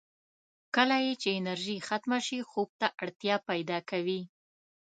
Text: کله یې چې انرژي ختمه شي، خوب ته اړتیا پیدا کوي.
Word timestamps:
کله 0.75 0.95
یې 1.05 1.13
چې 1.21 1.29
انرژي 1.39 1.77
ختمه 1.87 2.19
شي، 2.27 2.39
خوب 2.49 2.69
ته 2.79 2.87
اړتیا 3.01 3.35
پیدا 3.49 3.77
کوي. 3.89 4.21